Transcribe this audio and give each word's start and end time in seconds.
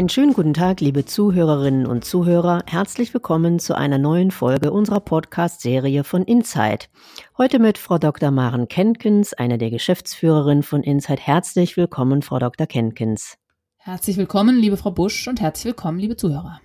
Einen 0.00 0.08
schönen 0.08 0.32
guten 0.32 0.54
Tag, 0.54 0.80
liebe 0.80 1.04
Zuhörerinnen 1.04 1.84
und 1.84 2.06
Zuhörer. 2.06 2.62
Herzlich 2.66 3.12
willkommen 3.12 3.58
zu 3.58 3.76
einer 3.76 3.98
neuen 3.98 4.30
Folge 4.30 4.72
unserer 4.72 5.00
Podcast-Serie 5.00 6.04
von 6.04 6.22
Insight. 6.22 6.88
Heute 7.36 7.58
mit 7.58 7.76
Frau 7.76 7.98
Dr. 7.98 8.30
Maren 8.30 8.66
Kenkens, 8.66 9.34
einer 9.34 9.58
der 9.58 9.68
Geschäftsführerinnen 9.68 10.62
von 10.62 10.82
Insight. 10.82 11.20
Herzlich 11.20 11.76
willkommen, 11.76 12.22
Frau 12.22 12.38
Dr. 12.38 12.66
Kenkens. 12.66 13.36
Herzlich 13.76 14.16
willkommen, 14.16 14.56
liebe 14.56 14.78
Frau 14.78 14.90
Busch 14.90 15.28
und 15.28 15.38
herzlich 15.38 15.66
willkommen, 15.66 15.98
liebe 15.98 16.16
Zuhörer. 16.16 16.62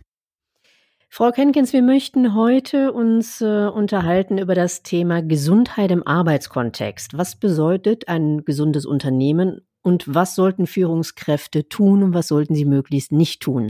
Frau 1.09 1.31
Kenkins, 1.31 1.73
wir 1.73 1.83
möchten 1.83 2.35
heute 2.35 2.93
uns 2.93 3.41
äh, 3.41 3.67
unterhalten 3.67 4.37
über 4.37 4.55
das 4.55 4.81
Thema 4.81 5.21
Gesundheit 5.21 5.91
im 5.91 6.07
Arbeitskontext. 6.07 7.17
Was 7.17 7.35
bedeutet 7.35 8.07
ein 8.07 8.45
gesundes 8.45 8.85
Unternehmen 8.85 9.67
und 9.85 10.13
was 10.13 10.33
sollten 10.33 10.65
Führungskräfte 10.65 11.69
tun 11.69 12.01
und 12.01 12.13
was 12.13 12.27
sollten 12.27 12.55
sie 12.55 12.65
möglichst 12.65 13.11
nicht 13.11 13.41
tun? 13.41 13.69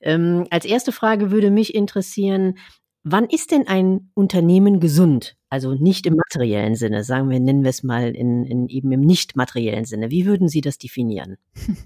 Ähm, 0.00 0.46
als 0.50 0.64
erste 0.64 0.92
Frage 0.92 1.32
würde 1.32 1.50
mich 1.50 1.74
interessieren, 1.74 2.54
wann 3.02 3.24
ist 3.24 3.50
denn 3.50 3.66
ein 3.66 4.10
Unternehmen 4.14 4.78
gesund? 4.78 5.36
Also 5.50 5.74
nicht 5.74 6.06
im 6.06 6.14
materiellen 6.14 6.76
Sinne, 6.76 7.02
sagen 7.02 7.30
wir, 7.30 7.40
nennen 7.40 7.64
wir 7.64 7.70
es 7.70 7.82
mal 7.82 8.14
in, 8.14 8.44
in 8.44 8.68
eben 8.68 8.92
im 8.92 9.00
nicht 9.00 9.36
materiellen 9.36 9.84
Sinne. 9.84 10.10
Wie 10.10 10.24
würden 10.24 10.48
Sie 10.48 10.60
das 10.60 10.78
definieren? 10.78 11.36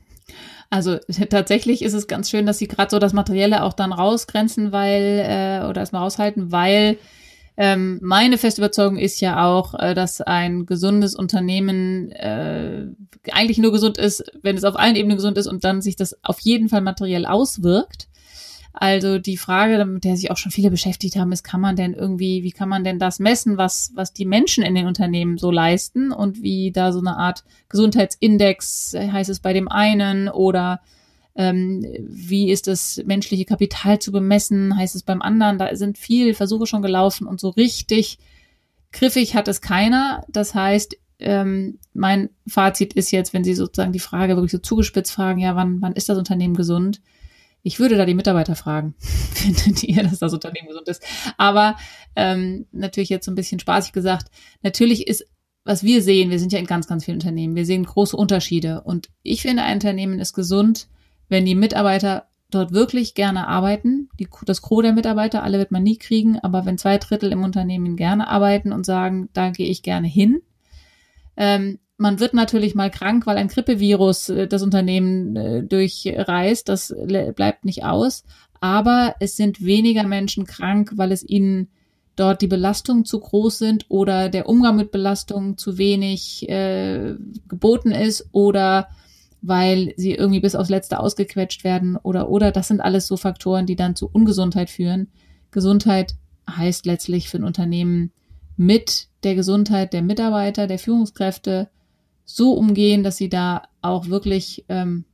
Also 0.72 0.98
tatsächlich 1.28 1.82
ist 1.82 1.94
es 1.94 2.06
ganz 2.06 2.30
schön, 2.30 2.46
dass 2.46 2.58
Sie 2.58 2.68
gerade 2.68 2.88
so 2.88 3.00
das 3.00 3.12
Materielle 3.12 3.64
auch 3.64 3.72
dann 3.72 3.92
rausgrenzen, 3.92 4.70
weil 4.70 5.18
äh, 5.26 5.66
oder 5.68 5.80
erstmal 5.80 6.02
raushalten, 6.02 6.52
weil 6.52 6.98
ähm, 7.56 7.98
meine 8.02 8.38
feste 8.38 8.60
Überzeugung 8.60 8.96
ist 8.96 9.20
ja 9.20 9.44
auch, 9.44 9.74
äh, 9.74 9.94
dass 9.94 10.20
ein 10.20 10.66
gesundes 10.66 11.14
Unternehmen 11.14 12.10
äh, 12.12 12.86
eigentlich 13.32 13.58
nur 13.58 13.72
gesund 13.72 13.98
ist, 13.98 14.24
wenn 14.42 14.56
es 14.56 14.64
auf 14.64 14.78
allen 14.78 14.96
Ebenen 14.96 15.16
gesund 15.16 15.36
ist 15.36 15.46
und 15.46 15.64
dann 15.64 15.82
sich 15.82 15.96
das 15.96 16.16
auf 16.24 16.40
jeden 16.40 16.68
Fall 16.68 16.80
materiell 16.80 17.26
auswirkt. 17.26 18.08
Also 18.72 19.18
die 19.18 19.36
Frage, 19.36 19.84
mit 19.84 20.04
der 20.04 20.16
sich 20.16 20.30
auch 20.30 20.36
schon 20.36 20.52
viele 20.52 20.70
beschäftigt 20.70 21.16
haben, 21.16 21.32
ist, 21.32 21.42
kann 21.42 21.60
man 21.60 21.74
denn 21.74 21.92
irgendwie, 21.92 22.44
wie 22.44 22.52
kann 22.52 22.68
man 22.68 22.84
denn 22.84 23.00
das 23.00 23.18
messen, 23.18 23.58
was, 23.58 23.90
was 23.94 24.12
die 24.12 24.24
Menschen 24.24 24.62
in 24.62 24.76
den 24.76 24.86
Unternehmen 24.86 25.38
so 25.38 25.50
leisten 25.50 26.12
und 26.12 26.40
wie 26.42 26.70
da 26.70 26.92
so 26.92 27.00
eine 27.00 27.16
Art 27.16 27.44
Gesundheitsindex 27.68 28.94
heißt 28.94 29.28
es 29.28 29.40
bei 29.40 29.52
dem 29.52 29.68
einen 29.68 30.28
oder 30.28 30.80
ähm, 31.40 31.82
wie 32.00 32.50
ist 32.50 32.66
das 32.66 33.00
menschliche 33.06 33.46
Kapital 33.46 33.98
zu 33.98 34.12
bemessen, 34.12 34.76
heißt 34.76 34.94
es 34.94 35.02
beim 35.02 35.22
anderen. 35.22 35.56
Da 35.56 35.74
sind 35.74 35.96
viele 35.96 36.34
Versuche 36.34 36.66
schon 36.66 36.82
gelaufen 36.82 37.26
und 37.26 37.40
so 37.40 37.48
richtig 37.48 38.18
griffig 38.92 39.34
hat 39.34 39.48
es 39.48 39.62
keiner. 39.62 40.22
Das 40.28 40.54
heißt, 40.54 40.98
ähm, 41.18 41.78
mein 41.94 42.28
Fazit 42.46 42.92
ist 42.92 43.10
jetzt, 43.10 43.32
wenn 43.32 43.42
Sie 43.42 43.54
sozusagen 43.54 43.92
die 43.92 44.00
Frage 44.00 44.36
wirklich 44.36 44.52
so 44.52 44.58
zugespitzt 44.58 45.12
fragen, 45.12 45.40
ja, 45.40 45.56
wann, 45.56 45.80
wann 45.80 45.94
ist 45.94 46.10
das 46.10 46.18
Unternehmen 46.18 46.56
gesund? 46.56 47.00
Ich 47.62 47.80
würde 47.80 47.96
da 47.96 48.04
die 48.04 48.14
Mitarbeiter 48.14 48.54
fragen, 48.54 48.94
findet 49.32 49.82
ihr, 49.82 50.02
dass 50.02 50.18
das 50.18 50.34
Unternehmen 50.34 50.68
gesund 50.68 50.88
ist? 50.88 51.02
Aber 51.38 51.76
ähm, 52.16 52.66
natürlich 52.70 53.08
jetzt 53.08 53.24
so 53.24 53.32
ein 53.32 53.34
bisschen 53.34 53.60
spaßig 53.60 53.92
gesagt, 53.92 54.30
natürlich 54.62 55.08
ist, 55.08 55.26
was 55.64 55.82
wir 55.84 56.02
sehen, 56.02 56.28
wir 56.28 56.38
sind 56.38 56.52
ja 56.52 56.58
in 56.58 56.66
ganz, 56.66 56.86
ganz 56.86 57.06
vielen 57.06 57.16
Unternehmen, 57.16 57.56
wir 57.56 57.64
sehen 57.64 57.84
große 57.84 58.16
Unterschiede. 58.16 58.82
Und 58.82 59.08
ich 59.22 59.40
finde, 59.40 59.62
ein 59.62 59.76
Unternehmen 59.76 60.18
ist 60.18 60.34
gesund, 60.34 60.88
wenn 61.30 61.46
die 61.46 61.54
Mitarbeiter 61.54 62.26
dort 62.50 62.72
wirklich 62.72 63.14
gerne 63.14 63.48
arbeiten, 63.48 64.10
die, 64.18 64.28
das 64.44 64.60
Gros 64.60 64.82
der 64.82 64.92
Mitarbeiter, 64.92 65.42
alle 65.42 65.58
wird 65.58 65.70
man 65.70 65.84
nie 65.84 65.96
kriegen, 65.96 66.38
aber 66.40 66.66
wenn 66.66 66.76
zwei 66.76 66.98
Drittel 66.98 67.32
im 67.32 67.44
Unternehmen 67.44 67.96
gerne 67.96 68.28
arbeiten 68.28 68.72
und 68.72 68.84
sagen, 68.84 69.30
da 69.32 69.50
gehe 69.50 69.68
ich 69.68 69.82
gerne 69.82 70.08
hin, 70.08 70.42
ähm, 71.36 71.78
man 71.96 72.18
wird 72.18 72.34
natürlich 72.34 72.74
mal 72.74 72.90
krank, 72.90 73.26
weil 73.26 73.36
ein 73.36 73.48
Grippevirus 73.48 74.30
äh, 74.30 74.48
das 74.48 74.62
Unternehmen 74.62 75.36
äh, 75.36 75.62
durchreist, 75.62 76.68
das 76.68 76.94
bleibt 77.36 77.64
nicht 77.64 77.84
aus, 77.84 78.24
aber 78.60 79.14
es 79.20 79.36
sind 79.36 79.64
weniger 79.64 80.02
Menschen 80.02 80.44
krank, 80.44 80.92
weil 80.96 81.12
es 81.12 81.26
ihnen 81.26 81.68
dort 82.16 82.42
die 82.42 82.48
Belastungen 82.48 83.04
zu 83.04 83.20
groß 83.20 83.58
sind 83.58 83.86
oder 83.88 84.28
der 84.28 84.48
Umgang 84.48 84.76
mit 84.76 84.90
Belastungen 84.90 85.56
zu 85.56 85.78
wenig 85.78 86.48
äh, 86.48 87.14
geboten 87.48 87.92
ist 87.92 88.28
oder 88.32 88.88
weil 89.42 89.94
sie 89.96 90.12
irgendwie 90.12 90.40
bis 90.40 90.54
aufs 90.54 90.70
Letzte 90.70 91.00
ausgequetscht 91.00 91.64
werden 91.64 91.96
oder 91.96 92.28
oder 92.28 92.52
das 92.52 92.68
sind 92.68 92.80
alles 92.80 93.06
so 93.06 93.16
Faktoren, 93.16 93.66
die 93.66 93.76
dann 93.76 93.96
zu 93.96 94.08
Ungesundheit 94.10 94.70
führen. 94.70 95.08
Gesundheit 95.50 96.14
heißt 96.48 96.86
letztlich 96.86 97.28
für 97.28 97.38
ein 97.38 97.44
Unternehmen 97.44 98.12
mit 98.56 99.08
der 99.22 99.34
Gesundheit 99.34 99.92
der 99.92 100.02
Mitarbeiter, 100.02 100.66
der 100.66 100.78
Führungskräfte 100.78 101.70
so 102.24 102.52
umgehen, 102.52 103.02
dass 103.02 103.16
sie 103.16 103.28
da 103.28 103.62
auch 103.82 104.08
wirklich 104.08 104.64
ähm, 104.68 105.04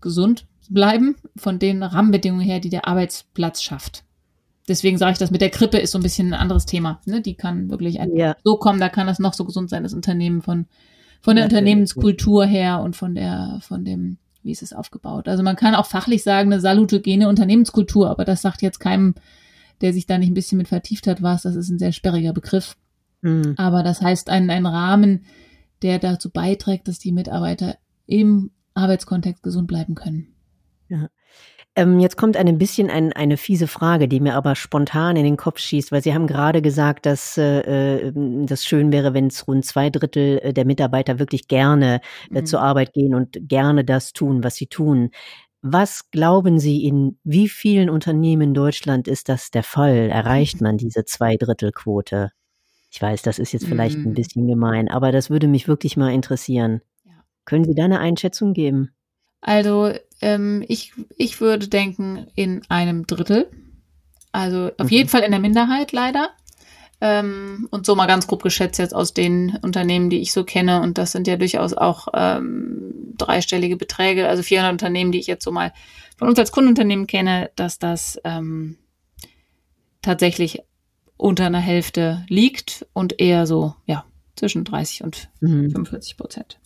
gesund 0.00 0.46
bleiben 0.68 1.16
von 1.36 1.58
den 1.58 1.82
Rahmenbedingungen 1.82 2.44
her, 2.44 2.60
die 2.60 2.70
der 2.70 2.88
Arbeitsplatz 2.88 3.62
schafft. 3.62 4.04
Deswegen 4.68 4.96
sage 4.96 5.12
ich 5.12 5.18
das 5.18 5.30
mit 5.30 5.40
der 5.40 5.50
Krippe 5.50 5.78
ist 5.78 5.90
so 5.90 5.98
ein 5.98 6.02
bisschen 6.02 6.28
ein 6.28 6.40
anderes 6.40 6.66
Thema. 6.66 7.00
Ne? 7.04 7.20
Die 7.20 7.34
kann 7.34 7.68
wirklich 7.68 7.98
ja. 8.14 8.36
so 8.44 8.56
kommen, 8.56 8.80
da 8.80 8.88
kann 8.88 9.06
das 9.06 9.18
noch 9.18 9.34
so 9.34 9.44
gesund 9.44 9.70
sein, 9.70 9.82
das 9.82 9.94
Unternehmen 9.94 10.40
von 10.40 10.66
von 11.22 11.36
der 11.36 11.44
Unternehmenskultur 11.44 12.44
her 12.44 12.80
und 12.80 12.96
von 12.96 13.14
der, 13.14 13.58
von 13.62 13.84
dem, 13.84 14.18
wie 14.42 14.50
ist 14.50 14.62
es 14.62 14.72
aufgebaut. 14.72 15.28
Also 15.28 15.42
man 15.42 15.56
kann 15.56 15.74
auch 15.74 15.86
fachlich 15.86 16.22
sagen, 16.24 16.52
eine 16.52 16.60
salutogene 16.60 17.28
Unternehmenskultur, 17.28 18.10
aber 18.10 18.24
das 18.24 18.42
sagt 18.42 18.60
jetzt 18.60 18.80
keinem, 18.80 19.14
der 19.80 19.92
sich 19.92 20.06
da 20.06 20.18
nicht 20.18 20.30
ein 20.30 20.34
bisschen 20.34 20.58
mit 20.58 20.68
vertieft 20.68 21.06
hat, 21.06 21.22
was, 21.22 21.42
das 21.42 21.54
ist 21.56 21.70
ein 21.70 21.78
sehr 21.78 21.92
sperriger 21.92 22.32
Begriff. 22.32 22.76
Mhm. 23.22 23.54
Aber 23.56 23.82
das 23.82 24.02
heißt 24.02 24.30
ein, 24.30 24.50
ein 24.50 24.66
Rahmen, 24.66 25.24
der 25.82 25.98
dazu 26.00 26.30
beiträgt, 26.30 26.88
dass 26.88 26.98
die 26.98 27.12
Mitarbeiter 27.12 27.76
im 28.06 28.50
Arbeitskontext 28.74 29.42
gesund 29.42 29.68
bleiben 29.68 29.94
können. 29.94 30.34
Ja. 30.88 31.08
Ähm, 31.74 31.98
jetzt 32.00 32.18
kommt 32.18 32.36
ein 32.36 32.58
bisschen 32.58 32.90
ein, 32.90 33.14
eine 33.14 33.38
fiese 33.38 33.66
Frage, 33.66 34.06
die 34.06 34.20
mir 34.20 34.34
aber 34.34 34.54
spontan 34.54 35.16
in 35.16 35.24
den 35.24 35.38
Kopf 35.38 35.58
schießt, 35.58 35.90
weil 35.90 36.02
Sie 36.02 36.12
haben 36.12 36.26
gerade 36.26 36.60
gesagt, 36.60 37.06
dass 37.06 37.38
äh, 37.38 38.08
äh 38.08 38.12
das 38.44 38.64
schön 38.64 38.92
wäre, 38.92 39.14
wenn 39.14 39.28
es 39.28 39.48
rund 39.48 39.64
zwei 39.64 39.88
Drittel 39.88 40.38
äh, 40.42 40.52
der 40.52 40.66
Mitarbeiter 40.66 41.18
wirklich 41.18 41.48
gerne 41.48 42.00
äh, 42.30 42.40
mhm. 42.40 42.46
zur 42.46 42.60
Arbeit 42.60 42.92
gehen 42.92 43.14
und 43.14 43.38
gerne 43.48 43.84
das 43.84 44.12
tun, 44.12 44.44
was 44.44 44.56
sie 44.56 44.66
tun. 44.66 45.10
Was 45.62 46.10
glauben 46.10 46.58
Sie, 46.58 46.84
in 46.84 47.18
wie 47.24 47.48
vielen 47.48 47.88
Unternehmen 47.88 48.42
in 48.42 48.54
Deutschland 48.54 49.08
ist 49.08 49.28
das 49.28 49.50
der 49.50 49.62
Fall? 49.62 50.10
Erreicht 50.10 50.60
man 50.60 50.76
diese 50.76 51.04
Zwei-Drittel-Quote? 51.04 52.32
Ich 52.90 53.00
weiß, 53.00 53.22
das 53.22 53.38
ist 53.38 53.52
jetzt 53.52 53.66
vielleicht 53.66 53.96
mhm. 53.96 54.08
ein 54.08 54.14
bisschen 54.14 54.46
gemein, 54.46 54.90
aber 54.90 55.12
das 55.12 55.30
würde 55.30 55.46
mich 55.46 55.68
wirklich 55.68 55.96
mal 55.96 56.12
interessieren. 56.12 56.82
Ja. 57.04 57.12
Können 57.46 57.64
Sie 57.64 57.74
da 57.74 57.84
eine 57.84 58.00
Einschätzung 58.00 58.52
geben? 58.52 58.90
Also 59.40 59.92
ähm, 60.22 60.64
ich, 60.68 60.92
ich 61.16 61.40
würde 61.40 61.68
denken 61.68 62.26
in 62.34 62.62
einem 62.68 63.06
Drittel. 63.06 63.50
Also 64.30 64.70
auf 64.78 64.86
mhm. 64.86 64.92
jeden 64.92 65.08
Fall 65.08 65.22
in 65.22 65.30
der 65.30 65.40
Minderheit 65.40 65.92
leider. 65.92 66.30
Ähm, 67.00 67.66
und 67.70 67.84
so 67.84 67.96
mal 67.96 68.06
ganz 68.06 68.28
grob 68.28 68.42
geschätzt 68.42 68.78
jetzt 68.78 68.94
aus 68.94 69.12
den 69.12 69.58
Unternehmen, 69.62 70.08
die 70.08 70.20
ich 70.20 70.32
so 70.32 70.44
kenne. 70.44 70.80
Und 70.80 70.98
das 70.98 71.12
sind 71.12 71.26
ja 71.26 71.36
durchaus 71.36 71.74
auch 71.74 72.08
ähm, 72.14 73.14
dreistellige 73.18 73.76
Beträge. 73.76 74.28
Also 74.28 74.42
400 74.42 74.72
Unternehmen, 74.72 75.12
die 75.12 75.18
ich 75.18 75.26
jetzt 75.26 75.44
so 75.44 75.50
mal 75.50 75.72
von 76.16 76.28
uns 76.28 76.38
als 76.38 76.52
Kundenunternehmen 76.52 77.08
kenne, 77.08 77.50
dass 77.56 77.78
das 77.80 78.20
ähm, 78.24 78.78
tatsächlich 80.00 80.60
unter 81.16 81.46
einer 81.46 81.60
Hälfte 81.60 82.24
liegt 82.28 82.86
und 82.92 83.20
eher 83.20 83.46
so, 83.46 83.74
ja, 83.86 84.04
zwischen 84.36 84.64
30 84.64 85.02
und 85.04 85.28
mhm. 85.40 85.70
45 85.70 86.16
Prozent. 86.16 86.58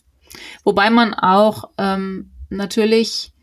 Wobei 0.63 0.89
man 0.89 1.13
auch 1.13 1.69
ähm, 1.77 2.31
natürlich 2.49 3.33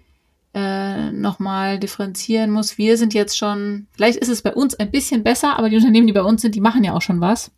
äh, 0.54 1.10
nochmal 1.10 1.78
differenzieren 1.78 2.50
muss. 2.50 2.78
Wir 2.78 2.96
sind 2.96 3.12
jetzt 3.12 3.36
schon, 3.36 3.88
vielleicht 3.92 4.18
ist 4.18 4.28
es 4.28 4.42
bei 4.42 4.54
uns 4.54 4.74
ein 4.74 4.90
bisschen 4.90 5.24
besser, 5.24 5.58
aber 5.58 5.68
die 5.68 5.76
Unternehmen, 5.76 6.06
die 6.06 6.12
bei 6.12 6.22
uns 6.22 6.42
sind, 6.42 6.54
die 6.54 6.60
machen 6.60 6.84
ja 6.84 6.94
auch 6.94 7.02
schon 7.02 7.20
was. 7.20 7.50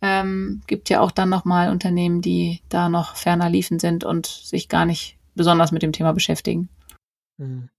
Ähm, 0.00 0.60
gibt 0.66 0.90
ja 0.90 1.00
auch 1.00 1.10
dann 1.10 1.28
nochmal 1.28 1.70
Unternehmen, 1.70 2.20
die 2.20 2.60
da 2.68 2.88
noch 2.88 3.16
ferner 3.16 3.48
liefen 3.50 3.78
sind 3.78 4.04
und 4.04 4.26
sich 4.26 4.68
gar 4.68 4.84
nicht 4.84 5.16
besonders 5.34 5.72
mit 5.72 5.82
dem 5.82 5.92
Thema 5.92 6.12
beschäftigen. 6.12 6.68
Hm. 7.38 7.70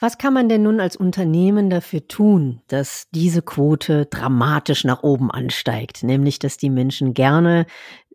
Was 0.00 0.18
kann 0.18 0.34
man 0.34 0.48
denn 0.48 0.62
nun 0.62 0.80
als 0.80 0.96
Unternehmen 0.96 1.70
dafür 1.70 2.06
tun, 2.06 2.60
dass 2.68 3.06
diese 3.14 3.42
Quote 3.42 4.06
dramatisch 4.06 4.84
nach 4.84 5.02
oben 5.02 5.30
ansteigt? 5.30 6.02
Nämlich, 6.02 6.38
dass 6.38 6.56
die 6.58 6.68
Menschen 6.68 7.14
gerne 7.14 7.66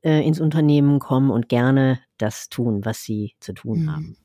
äh, 0.03 0.25
ins 0.25 0.39
Unternehmen 0.39 1.00
kommen 1.00 1.31
und 1.31 1.50
gerne 1.50 2.00
das 2.18 2.50
tun, 2.50 2.86
was 2.86 3.03
sie 3.03 3.33
zu 3.39 3.53
tun 3.53 3.83
mhm. 3.83 3.91
haben. 3.91 4.18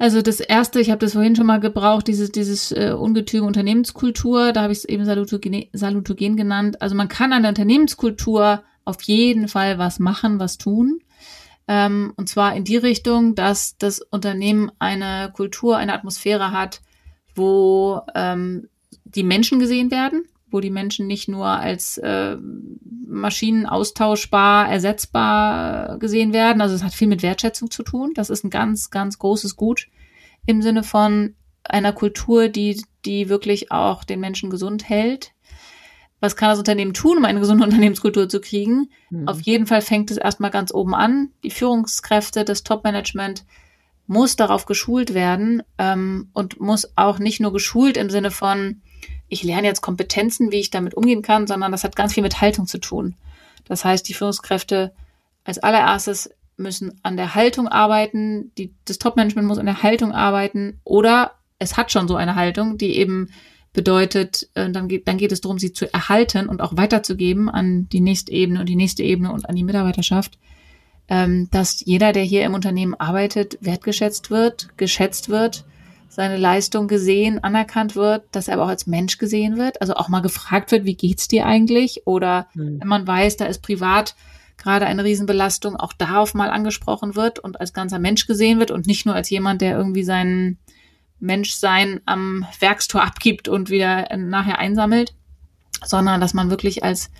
Also 0.00 0.22
das 0.22 0.40
erste, 0.40 0.80
ich 0.80 0.88
habe 0.88 1.00
das 1.00 1.12
vorhin 1.12 1.36
schon 1.36 1.44
mal 1.44 1.60
gebraucht, 1.60 2.08
dieses, 2.08 2.32
dieses 2.32 2.72
äh, 2.72 2.94
ungetüme 2.98 3.46
Unternehmenskultur, 3.46 4.54
da 4.54 4.62
habe 4.62 4.72
ich 4.72 4.78
es 4.78 4.84
eben 4.86 5.04
salutogen, 5.04 5.66
salutogen 5.74 6.38
genannt. 6.38 6.80
Also 6.80 6.94
man 6.94 7.08
kann 7.08 7.34
an 7.34 7.42
der 7.42 7.50
Unternehmenskultur 7.50 8.62
auf 8.86 9.02
jeden 9.02 9.46
Fall 9.46 9.76
was 9.76 9.98
machen, 9.98 10.40
was 10.40 10.56
tun. 10.56 11.00
Ähm, 11.68 12.14
und 12.16 12.30
zwar 12.30 12.56
in 12.56 12.64
die 12.64 12.78
Richtung, 12.78 13.34
dass 13.34 13.76
das 13.76 14.00
Unternehmen 14.00 14.72
eine 14.78 15.32
Kultur, 15.34 15.76
eine 15.76 15.92
Atmosphäre 15.92 16.50
hat, 16.50 16.80
wo 17.34 18.00
ähm, 18.14 18.70
die 19.04 19.22
Menschen 19.22 19.58
gesehen 19.58 19.90
werden, 19.90 20.24
wo 20.50 20.60
die 20.60 20.70
Menschen 20.70 21.06
nicht 21.06 21.28
nur 21.28 21.46
als 21.46 21.98
äh, 21.98 22.36
Maschinen 23.06 23.66
austauschbar, 23.66 24.70
ersetzbar 24.70 25.98
gesehen 25.98 26.32
werden. 26.32 26.60
Also 26.60 26.74
es 26.74 26.82
hat 26.82 26.94
viel 26.94 27.08
mit 27.08 27.22
Wertschätzung 27.22 27.70
zu 27.70 27.82
tun. 27.82 28.12
Das 28.14 28.30
ist 28.30 28.44
ein 28.44 28.50
ganz, 28.50 28.90
ganz 28.90 29.18
großes 29.18 29.56
Gut 29.56 29.88
im 30.46 30.62
Sinne 30.62 30.82
von 30.82 31.34
einer 31.64 31.92
Kultur, 31.92 32.48
die, 32.48 32.82
die 33.04 33.28
wirklich 33.28 33.70
auch 33.70 34.04
den 34.04 34.20
Menschen 34.20 34.50
gesund 34.50 34.88
hält. 34.88 35.32
Was 36.20 36.36
kann 36.36 36.50
das 36.50 36.58
Unternehmen 36.58 36.94
tun, 36.94 37.18
um 37.18 37.24
eine 37.24 37.40
gesunde 37.40 37.64
Unternehmenskultur 37.66 38.28
zu 38.28 38.40
kriegen? 38.40 38.90
Mhm. 39.10 39.28
Auf 39.28 39.40
jeden 39.40 39.66
Fall 39.66 39.82
fängt 39.82 40.10
es 40.10 40.16
erstmal 40.16 40.50
ganz 40.50 40.72
oben 40.72 40.94
an. 40.94 41.30
Die 41.44 41.50
Führungskräfte, 41.50 42.44
das 42.44 42.62
Top-Management 42.62 43.44
muss 44.06 44.34
darauf 44.36 44.66
geschult 44.66 45.14
werden 45.14 45.62
ähm, 45.78 46.30
und 46.32 46.60
muss 46.60 46.92
auch 46.96 47.20
nicht 47.20 47.40
nur 47.40 47.52
geschult 47.52 47.96
im 47.96 48.10
Sinne 48.10 48.32
von, 48.32 48.82
ich 49.28 49.42
lerne 49.42 49.66
jetzt 49.66 49.80
Kompetenzen, 49.80 50.52
wie 50.52 50.60
ich 50.60 50.70
damit 50.70 50.94
umgehen 50.94 51.22
kann, 51.22 51.46
sondern 51.46 51.72
das 51.72 51.84
hat 51.84 51.96
ganz 51.96 52.14
viel 52.14 52.22
mit 52.22 52.40
Haltung 52.40 52.66
zu 52.66 52.78
tun. 52.78 53.14
Das 53.64 53.84
heißt, 53.84 54.08
die 54.08 54.14
Führungskräfte 54.14 54.92
als 55.44 55.58
allererstes 55.58 56.30
müssen 56.56 57.00
an 57.02 57.16
der 57.16 57.34
Haltung 57.34 57.68
arbeiten, 57.68 58.52
die, 58.58 58.74
das 58.84 58.98
Top-Management 58.98 59.48
muss 59.48 59.58
an 59.58 59.66
der 59.66 59.82
Haltung 59.82 60.12
arbeiten 60.12 60.80
oder 60.84 61.32
es 61.58 61.76
hat 61.76 61.92
schon 61.92 62.08
so 62.08 62.16
eine 62.16 62.34
Haltung, 62.34 62.78
die 62.78 62.96
eben 62.96 63.30
bedeutet, 63.72 64.48
äh, 64.54 64.70
dann, 64.70 64.88
geht, 64.88 65.06
dann 65.06 65.16
geht 65.16 65.32
es 65.32 65.40
darum, 65.40 65.58
sie 65.58 65.72
zu 65.72 65.92
erhalten 65.92 66.48
und 66.48 66.60
auch 66.60 66.76
weiterzugeben 66.76 67.48
an 67.48 67.88
die 67.88 68.00
nächste 68.00 68.32
Ebene 68.32 68.60
und 68.60 68.68
die 68.68 68.76
nächste 68.76 69.02
Ebene 69.02 69.32
und 69.32 69.48
an 69.48 69.56
die 69.56 69.64
Mitarbeiterschaft, 69.64 70.38
ähm, 71.08 71.48
dass 71.50 71.84
jeder, 71.84 72.12
der 72.12 72.24
hier 72.24 72.44
im 72.44 72.54
Unternehmen 72.54 72.94
arbeitet, 72.94 73.58
wertgeschätzt 73.60 74.30
wird, 74.30 74.76
geschätzt 74.76 75.28
wird, 75.28 75.64
seine 76.10 76.36
Leistung 76.36 76.88
gesehen, 76.88 77.42
anerkannt 77.42 77.94
wird, 77.94 78.24
dass 78.32 78.48
er 78.48 78.54
aber 78.54 78.64
auch 78.64 78.68
als 78.68 78.88
Mensch 78.88 79.16
gesehen 79.16 79.56
wird, 79.56 79.80
also 79.80 79.94
auch 79.94 80.08
mal 80.08 80.20
gefragt 80.20 80.72
wird, 80.72 80.84
wie 80.84 80.96
geht's 80.96 81.28
dir 81.28 81.46
eigentlich? 81.46 82.02
Oder 82.04 82.48
mhm. 82.54 82.80
wenn 82.80 82.88
man 82.88 83.06
weiß, 83.06 83.36
da 83.36 83.46
ist 83.46 83.62
privat 83.62 84.16
gerade 84.58 84.86
eine 84.86 85.04
Riesenbelastung, 85.04 85.76
auch 85.76 85.92
darauf 85.92 86.34
mal 86.34 86.50
angesprochen 86.50 87.14
wird 87.14 87.38
und 87.38 87.60
als 87.60 87.72
ganzer 87.72 88.00
Mensch 88.00 88.26
gesehen 88.26 88.58
wird 88.58 88.72
und 88.72 88.88
nicht 88.88 89.06
nur 89.06 89.14
als 89.14 89.30
jemand, 89.30 89.60
der 89.62 89.76
irgendwie 89.76 90.02
seinen 90.02 90.58
Menschsein 91.20 92.00
am 92.06 92.44
Werkstor 92.58 93.02
abgibt 93.02 93.48
und 93.48 93.70
wieder 93.70 94.08
nachher 94.16 94.58
einsammelt, 94.58 95.14
sondern 95.84 96.20
dass 96.20 96.34
man 96.34 96.50
wirklich 96.50 96.82
als, 96.82 97.10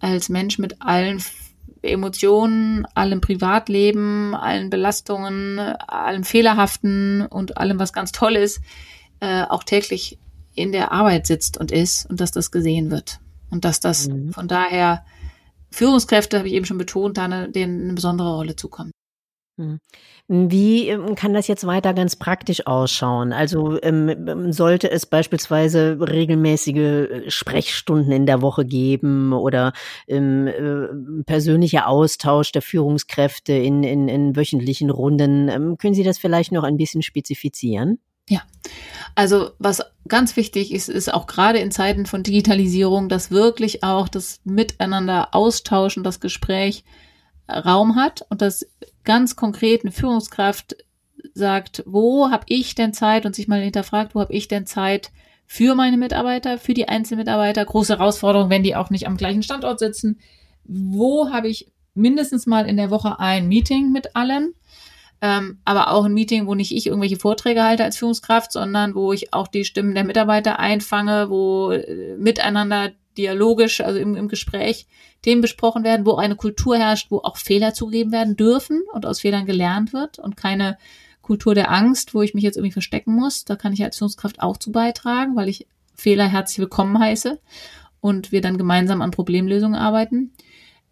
als 0.00 0.30
Mensch 0.30 0.58
mit 0.58 0.80
allen 0.80 1.22
Emotionen, 1.82 2.86
allem 2.94 3.20
Privatleben, 3.20 4.34
allen 4.34 4.70
Belastungen, 4.70 5.58
allem 5.58 6.24
Fehlerhaften 6.24 7.26
und 7.26 7.56
allem, 7.56 7.78
was 7.78 7.92
ganz 7.92 8.12
toll 8.12 8.36
ist, 8.36 8.60
äh, 9.20 9.42
auch 9.42 9.64
täglich 9.64 10.18
in 10.54 10.72
der 10.72 10.92
Arbeit 10.92 11.26
sitzt 11.26 11.58
und 11.58 11.72
ist 11.72 12.08
und 12.08 12.20
dass 12.20 12.30
das 12.30 12.50
gesehen 12.50 12.90
wird. 12.90 13.20
Und 13.50 13.64
dass 13.64 13.80
das 13.80 14.08
mhm. 14.08 14.32
von 14.32 14.48
daher 14.48 15.04
Führungskräfte, 15.70 16.38
habe 16.38 16.48
ich 16.48 16.54
eben 16.54 16.66
schon 16.66 16.78
betont, 16.78 17.16
da 17.16 17.24
eine, 17.24 17.50
denen 17.50 17.82
eine 17.82 17.94
besondere 17.94 18.34
Rolle 18.34 18.56
zukommt. 18.56 18.92
Hm. 19.58 19.80
Wie 20.28 20.88
ähm, 20.88 21.14
kann 21.14 21.34
das 21.34 21.46
jetzt 21.46 21.66
weiter 21.66 21.92
ganz 21.92 22.16
praktisch 22.16 22.66
ausschauen? 22.66 23.34
Also 23.34 23.78
ähm, 23.82 24.08
ähm, 24.08 24.52
sollte 24.52 24.90
es 24.90 25.04
beispielsweise 25.04 25.98
regelmäßige 26.00 26.76
äh, 26.76 27.30
Sprechstunden 27.30 28.12
in 28.12 28.24
der 28.24 28.40
Woche 28.40 28.64
geben 28.64 29.34
oder 29.34 29.74
äh, 30.06 30.18
persönlicher 31.26 31.86
Austausch 31.86 32.52
der 32.52 32.62
Führungskräfte 32.62 33.52
in, 33.52 33.82
in, 33.82 34.08
in 34.08 34.36
wöchentlichen 34.36 34.88
Runden? 34.88 35.76
Können 35.76 35.94
Sie 35.94 36.04
das 36.04 36.18
vielleicht 36.18 36.52
noch 36.52 36.64
ein 36.64 36.78
bisschen 36.78 37.02
spezifizieren? 37.02 37.98
Ja, 38.30 38.42
also 39.14 39.50
was 39.58 39.82
ganz 40.08 40.36
wichtig 40.36 40.72
ist, 40.72 40.88
ist 40.88 41.12
auch 41.12 41.26
gerade 41.26 41.58
in 41.58 41.70
Zeiten 41.70 42.06
von 42.06 42.22
Digitalisierung, 42.22 43.10
dass 43.10 43.30
wirklich 43.30 43.84
auch 43.84 44.08
das 44.08 44.40
Miteinander 44.44 45.34
austauschen, 45.34 46.04
das 46.04 46.20
Gespräch 46.20 46.84
Raum 47.48 47.96
hat 47.96 48.24
und 48.28 48.42
dass 48.42 48.66
ganz 49.04 49.36
konkret 49.36 49.82
eine 49.82 49.92
Führungskraft 49.92 50.76
sagt, 51.34 51.82
wo 51.86 52.30
habe 52.30 52.44
ich 52.48 52.74
denn 52.74 52.92
Zeit 52.92 53.26
und 53.26 53.34
sich 53.34 53.48
mal 53.48 53.60
hinterfragt, 53.60 54.14
wo 54.14 54.20
habe 54.20 54.32
ich 54.32 54.48
denn 54.48 54.66
Zeit 54.66 55.10
für 55.46 55.74
meine 55.74 55.96
Mitarbeiter, 55.96 56.58
für 56.58 56.74
die 56.74 56.88
Einzelmitarbeiter, 56.88 57.64
große 57.64 57.98
Herausforderung, 57.98 58.50
wenn 58.50 58.62
die 58.62 58.76
auch 58.76 58.90
nicht 58.90 59.06
am 59.06 59.16
gleichen 59.16 59.42
Standort 59.42 59.78
sitzen. 59.78 60.18
Wo 60.64 61.30
habe 61.30 61.48
ich 61.48 61.70
mindestens 61.94 62.46
mal 62.46 62.66
in 62.66 62.76
der 62.76 62.90
Woche 62.90 63.18
ein 63.20 63.48
Meeting 63.48 63.92
mit 63.92 64.16
allen, 64.16 64.54
ähm, 65.20 65.58
aber 65.64 65.92
auch 65.92 66.04
ein 66.04 66.14
Meeting, 66.14 66.46
wo 66.46 66.54
nicht 66.54 66.74
ich 66.74 66.86
irgendwelche 66.86 67.18
Vorträge 67.18 67.62
halte 67.62 67.84
als 67.84 67.96
Führungskraft, 67.96 68.50
sondern 68.52 68.94
wo 68.94 69.12
ich 69.12 69.32
auch 69.34 69.46
die 69.46 69.64
Stimmen 69.64 69.94
der 69.94 70.04
Mitarbeiter 70.04 70.58
einfange, 70.58 71.28
wo 71.28 71.70
äh, 71.70 72.16
miteinander 72.16 72.92
dialogisch, 73.16 73.80
also 73.80 73.98
im, 73.98 74.16
im 74.16 74.28
Gespräch, 74.28 74.86
Themen 75.22 75.40
besprochen 75.40 75.84
werden, 75.84 76.06
wo 76.06 76.16
eine 76.16 76.36
Kultur 76.36 76.76
herrscht, 76.76 77.10
wo 77.10 77.18
auch 77.18 77.36
Fehler 77.36 77.74
zugegeben 77.74 78.12
werden 78.12 78.36
dürfen 78.36 78.82
und 78.92 79.06
aus 79.06 79.20
Fehlern 79.20 79.46
gelernt 79.46 79.92
wird 79.92 80.18
und 80.18 80.36
keine 80.36 80.78
Kultur 81.22 81.54
der 81.54 81.70
Angst, 81.70 82.14
wo 82.14 82.22
ich 82.22 82.34
mich 82.34 82.42
jetzt 82.42 82.56
irgendwie 82.56 82.72
verstecken 82.72 83.14
muss. 83.14 83.44
Da 83.44 83.56
kann 83.56 83.72
ich 83.72 83.82
als 83.82 83.98
Führungskraft 83.98 84.40
auch 84.40 84.56
zu 84.56 84.72
beitragen, 84.72 85.36
weil 85.36 85.48
ich 85.48 85.66
Fehler 85.94 86.26
herzlich 86.26 86.58
willkommen 86.58 86.98
heiße 86.98 87.38
und 88.00 88.32
wir 88.32 88.40
dann 88.40 88.58
gemeinsam 88.58 89.00
an 89.02 89.12
Problemlösungen 89.12 89.78
arbeiten. 89.78 90.32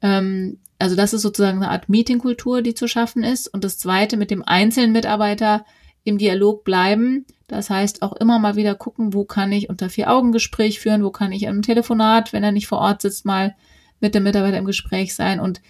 Ähm, 0.00 0.58
also 0.78 0.96
das 0.96 1.12
ist 1.12 1.22
sozusagen 1.22 1.58
eine 1.58 1.70
Art 1.70 1.88
Meetingkultur, 1.88 2.62
die 2.62 2.74
zu 2.74 2.88
schaffen 2.88 3.22
ist. 3.22 3.48
Und 3.48 3.64
das 3.64 3.78
Zweite 3.78 4.16
mit 4.16 4.30
dem 4.30 4.42
einzelnen 4.42 4.92
Mitarbeiter 4.92 5.66
im 6.04 6.16
Dialog 6.16 6.64
bleiben, 6.64 7.26
das 7.50 7.68
heißt, 7.68 8.02
auch 8.02 8.12
immer 8.12 8.38
mal 8.38 8.54
wieder 8.54 8.76
gucken, 8.76 9.12
wo 9.12 9.24
kann 9.24 9.50
ich 9.50 9.68
unter 9.68 9.90
vier 9.90 10.08
Augen 10.10 10.30
Gespräch 10.30 10.78
führen, 10.78 11.02
wo 11.02 11.10
kann 11.10 11.32
ich 11.32 11.42
im 11.42 11.62
Telefonat, 11.62 12.32
wenn 12.32 12.44
er 12.44 12.52
nicht 12.52 12.68
vor 12.68 12.78
Ort 12.78 13.02
sitzt, 13.02 13.24
mal 13.24 13.56
mit 13.98 14.14
dem 14.14 14.22
Mitarbeiter 14.22 14.56
im 14.56 14.64
Gespräch 14.64 15.14
sein 15.16 15.40
und 15.40 15.60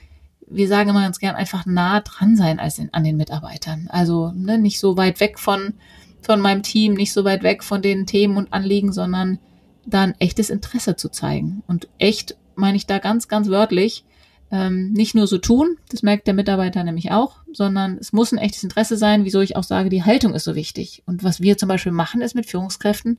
wir 0.46 0.68
sagen 0.68 0.90
immer 0.90 1.02
ganz 1.02 1.20
gern 1.20 1.36
einfach 1.36 1.64
nah 1.64 2.00
dran 2.00 2.36
sein 2.36 2.58
als 2.58 2.78
in, 2.78 2.92
an 2.92 3.04
den 3.04 3.16
Mitarbeitern. 3.16 3.88
Also 3.88 4.32
ne, 4.34 4.58
nicht 4.58 4.78
so 4.78 4.96
weit 4.96 5.20
weg 5.20 5.38
von, 5.38 5.74
von 6.20 6.40
meinem 6.40 6.62
Team, 6.62 6.94
nicht 6.94 7.12
so 7.12 7.24
weit 7.24 7.42
weg 7.44 7.64
von 7.64 7.80
den 7.80 8.04
Themen 8.04 8.36
und 8.36 8.52
Anliegen, 8.52 8.92
sondern 8.92 9.38
da 9.86 10.02
ein 10.02 10.14
echtes 10.18 10.50
Interesse 10.50 10.96
zu 10.96 11.08
zeigen. 11.08 11.62
Und 11.66 11.88
echt 11.98 12.36
meine 12.56 12.76
ich 12.76 12.86
da 12.86 12.98
ganz, 12.98 13.28
ganz 13.28 13.48
wörtlich, 13.48 14.04
ähm, 14.50 14.92
nicht 14.92 15.14
nur 15.14 15.26
so 15.26 15.38
tun, 15.38 15.76
das 15.90 16.02
merkt 16.02 16.26
der 16.26 16.34
Mitarbeiter 16.34 16.82
nämlich 16.82 17.12
auch, 17.12 17.36
sondern 17.52 17.98
es 17.98 18.12
muss 18.12 18.32
ein 18.32 18.38
echtes 18.38 18.64
Interesse 18.64 18.96
sein, 18.96 19.24
wieso 19.24 19.40
ich 19.40 19.56
auch 19.56 19.62
sage, 19.62 19.90
die 19.90 20.04
Haltung 20.04 20.34
ist 20.34 20.44
so 20.44 20.54
wichtig. 20.54 21.02
Und 21.06 21.22
was 21.22 21.40
wir 21.40 21.56
zum 21.56 21.68
Beispiel 21.68 21.92
machen, 21.92 22.20
ist 22.20 22.34
mit 22.34 22.46
Führungskräften 22.46 23.18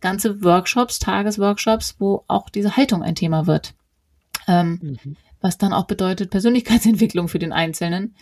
ganze 0.00 0.42
Workshops, 0.42 0.98
Tagesworkshops, 0.98 1.96
wo 1.98 2.24
auch 2.26 2.48
diese 2.48 2.76
Haltung 2.76 3.02
ein 3.02 3.14
Thema 3.14 3.46
wird. 3.46 3.74
Ähm, 4.48 4.98
mhm. 5.02 5.16
Was 5.40 5.58
dann 5.58 5.72
auch 5.72 5.86
bedeutet 5.86 6.30
Persönlichkeitsentwicklung 6.30 7.28
für 7.28 7.38
den 7.38 7.52
Einzelnen. 7.52 8.14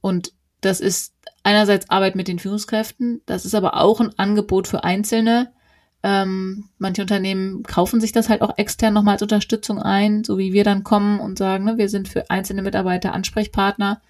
Und 0.00 0.32
das 0.60 0.80
ist 0.80 1.14
einerseits 1.42 1.88
Arbeit 1.88 2.16
mit 2.16 2.28
den 2.28 2.38
Führungskräften, 2.38 3.22
das 3.26 3.44
ist 3.44 3.54
aber 3.54 3.80
auch 3.80 4.00
ein 4.00 4.18
Angebot 4.18 4.66
für 4.68 4.84
Einzelne, 4.84 5.52
ähm, 6.02 6.68
manche 6.78 7.02
Unternehmen 7.02 7.64
kaufen 7.64 8.00
sich 8.00 8.12
das 8.12 8.28
halt 8.28 8.42
auch 8.42 8.56
extern 8.56 8.94
nochmal 8.94 9.14
als 9.14 9.22
Unterstützung 9.22 9.80
ein, 9.80 10.22
so 10.22 10.38
wie 10.38 10.52
wir 10.52 10.64
dann 10.64 10.84
kommen 10.84 11.18
und 11.18 11.38
sagen, 11.38 11.64
ne, 11.64 11.76
wir 11.76 11.88
sind 11.88 12.08
für 12.08 12.30
einzelne 12.30 12.62
Mitarbeiter 12.62 13.12
Ansprechpartner 13.12 14.00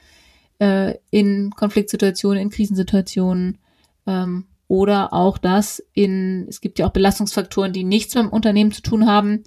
äh, 0.59 0.95
in 1.11 1.50
Konfliktsituationen, 1.50 2.42
in 2.42 2.50
Krisensituationen 2.50 3.59
ähm, 4.07 4.47
oder 4.68 5.14
auch 5.14 5.38
das 5.38 5.83
in, 5.95 6.47
es 6.49 6.61
gibt 6.61 6.78
ja 6.78 6.87
auch 6.87 6.92
Belastungsfaktoren, 6.92 7.73
die 7.73 7.85
nichts 7.85 8.14
mit 8.14 8.25
dem 8.25 8.30
Unternehmen 8.30 8.73
zu 8.73 8.83
tun 8.83 9.07
haben. 9.07 9.42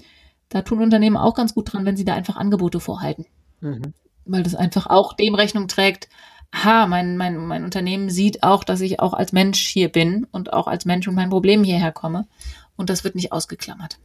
Da 0.50 0.64
tun 0.64 0.82
Unternehmen 0.82 1.18
auch 1.18 1.36
ganz 1.36 1.54
gut 1.54 1.72
dran, 1.72 1.86
wenn 1.86 1.96
sie 1.96 2.06
da 2.06 2.16
einfach 2.16 2.38
Angebote 2.38 2.80
vorhalten. 2.80 3.28
Mhm. 3.62 3.94
Weil 4.26 4.42
das 4.42 4.56
einfach 4.56 4.88
auch 4.88 5.14
dem 5.14 5.36
Rechnung 5.36 5.68
trägt, 5.68 6.10
ha, 6.54 6.88
mein, 6.88 7.18
mein, 7.18 7.38
mein 7.38 7.64
Unternehmen 7.64 8.10
sieht 8.10 8.44
auch, 8.44 8.64
dass 8.64 8.82
ich 8.82 9.00
auch 9.00 9.14
als 9.14 9.32
Mensch 9.32 9.60
hier 9.60 9.90
bin 9.90 10.28
und 10.32 10.54
auch 10.54 10.68
als 10.68 10.86
Mensch 10.86 11.08
mit 11.08 11.16
meinen 11.16 11.30
Problemen 11.30 11.64
hierher 11.64 11.92
komme. 11.92 12.28
Und 12.76 12.90
das 12.90 13.04
wird 13.04 13.16
nicht 13.16 13.32
ausgeklammert. 13.32 14.00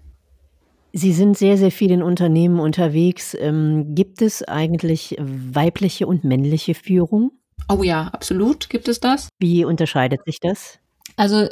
Sie 0.92 1.12
sind 1.12 1.36
sehr, 1.36 1.58
sehr 1.58 1.70
viel 1.70 1.90
in 1.90 2.02
Unternehmen 2.02 2.58
unterwegs. 2.58 3.36
Ähm, 3.38 3.94
gibt 3.94 4.22
es 4.22 4.42
eigentlich 4.42 5.16
weibliche 5.18 6.06
und 6.06 6.24
männliche 6.24 6.74
Führung? 6.74 7.32
Oh 7.68 7.82
ja, 7.82 8.08
absolut 8.08 8.70
gibt 8.70 8.88
es 8.88 9.00
das. 9.00 9.28
Wie 9.38 9.64
unterscheidet 9.64 10.20
sich 10.24 10.40
das? 10.40 10.78
Also 11.16 11.48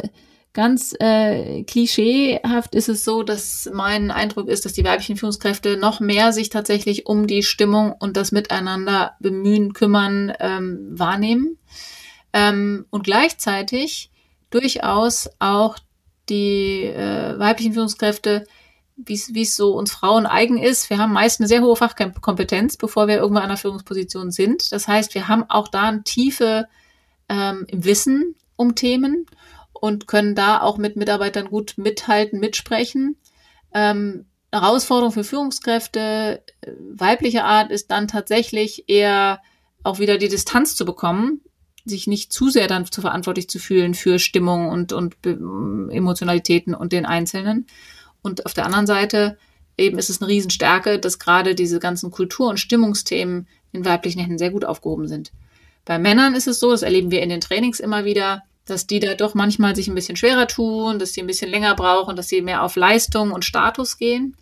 Ganz 0.54 0.94
äh, 1.00 1.64
klischeehaft 1.64 2.76
ist 2.76 2.88
es 2.88 3.04
so, 3.04 3.24
dass 3.24 3.68
mein 3.72 4.12
Eindruck 4.12 4.48
ist, 4.48 4.64
dass 4.64 4.72
die 4.72 4.84
weiblichen 4.84 5.16
Führungskräfte 5.16 5.76
noch 5.76 5.98
mehr 5.98 6.32
sich 6.32 6.48
tatsächlich 6.48 7.06
um 7.06 7.26
die 7.26 7.42
Stimmung 7.42 7.92
und 7.98 8.16
das 8.16 8.30
Miteinander 8.30 9.16
bemühen, 9.18 9.72
kümmern, 9.72 10.32
ähm, 10.38 10.78
wahrnehmen. 10.92 11.58
Ähm, 12.32 12.86
und 12.90 13.02
gleichzeitig 13.02 14.12
durchaus 14.50 15.28
auch 15.40 15.76
die 16.28 16.84
äh, 16.84 17.36
weiblichen 17.36 17.72
Führungskräfte, 17.72 18.46
wie 18.96 19.42
es 19.42 19.56
so 19.56 19.74
uns 19.76 19.90
Frauen 19.90 20.24
eigen 20.24 20.58
ist. 20.58 20.88
Wir 20.88 20.98
haben 20.98 21.12
meist 21.12 21.40
eine 21.40 21.48
sehr 21.48 21.62
hohe 21.62 21.74
Fachkompetenz, 21.74 22.76
bevor 22.76 23.08
wir 23.08 23.16
irgendwann 23.16 23.42
an 23.42 23.48
der 23.48 23.58
Führungsposition 23.58 24.30
sind. 24.30 24.70
Das 24.70 24.86
heißt, 24.86 25.16
wir 25.16 25.26
haben 25.26 25.50
auch 25.50 25.66
da 25.66 25.82
eine 25.82 26.04
Tiefe 26.04 26.68
ähm, 27.28 27.64
im 27.66 27.84
Wissen 27.84 28.36
um 28.54 28.76
Themen 28.76 29.26
und 29.84 30.06
können 30.06 30.34
da 30.34 30.62
auch 30.62 30.78
mit 30.78 30.96
Mitarbeitern 30.96 31.44
gut 31.44 31.74
mithalten, 31.76 32.40
mitsprechen. 32.40 33.16
Ähm, 33.74 34.24
Herausforderung 34.50 35.12
für 35.12 35.24
Führungskräfte 35.24 36.42
äh, 36.62 36.70
weiblicher 36.94 37.44
Art 37.44 37.70
ist 37.70 37.90
dann 37.90 38.08
tatsächlich 38.08 38.88
eher 38.88 39.42
auch 39.82 39.98
wieder 39.98 40.16
die 40.16 40.30
Distanz 40.30 40.74
zu 40.74 40.86
bekommen 40.86 41.42
sich 41.84 42.06
nicht 42.06 42.32
zu 42.32 42.48
sehr 42.48 42.66
dann 42.66 42.86
zu 42.86 43.02
verantwortlich 43.02 43.46
zu 43.50 43.58
fühlen 43.58 43.92
für 43.92 44.18
Stimmung 44.18 44.70
und, 44.70 44.94
und 44.94 45.16
Emotionalitäten 45.26 46.74
und 46.74 46.94
den 46.94 47.04
Einzelnen. 47.04 47.66
Und 48.22 48.46
auf 48.46 48.54
der 48.54 48.64
anderen 48.64 48.86
Seite 48.86 49.36
eben 49.76 49.98
ist 49.98 50.08
es 50.08 50.22
eine 50.22 50.30
Riesenstärke, 50.30 50.98
dass 50.98 51.18
gerade 51.18 51.54
diese 51.54 51.80
ganzen 51.80 52.10
Kultur- 52.10 52.48
und 52.48 52.58
Stimmungsthemen 52.58 53.46
in 53.72 53.84
weiblichen 53.84 54.20
Händen 54.20 54.38
sehr 54.38 54.50
gut 54.50 54.64
aufgehoben 54.64 55.08
sind. 55.08 55.32
Bei 55.84 55.98
Männern 55.98 56.34
ist 56.34 56.48
es 56.48 56.58
so, 56.58 56.70
das 56.70 56.80
erleben 56.80 57.10
wir 57.10 57.20
in 57.20 57.28
den 57.28 57.42
Trainings 57.42 57.80
immer 57.80 58.06
wieder, 58.06 58.44
dass 58.66 58.86
die 58.86 59.00
da 59.00 59.14
doch 59.14 59.34
manchmal 59.34 59.76
sich 59.76 59.88
ein 59.88 59.94
bisschen 59.94 60.16
schwerer 60.16 60.46
tun, 60.46 60.98
dass 60.98 61.12
sie 61.12 61.20
ein 61.20 61.26
bisschen 61.26 61.50
länger 61.50 61.74
brauchen, 61.74 62.16
dass 62.16 62.28
sie 62.28 62.40
mehr 62.40 62.62
auf 62.62 62.76
Leistung 62.76 63.30
und 63.30 63.44
Status 63.44 63.98
gehen. 63.98 64.36